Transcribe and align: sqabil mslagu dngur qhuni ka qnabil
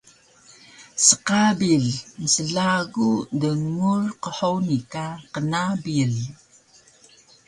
sqabil 1.05 1.85
mslagu 2.21 3.09
dngur 3.41 4.03
qhuni 4.23 4.77
ka 4.91 5.05
qnabil 5.33 6.13